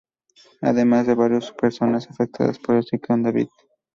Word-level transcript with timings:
Además 0.63 1.05
de 1.05 1.13
barrios 1.13 1.51
con 1.51 1.57
personas 1.57 2.09
afectadas 2.09 2.57
por 2.57 2.75
el 2.75 2.83
ciclón 2.85 3.21
David. 3.21 3.49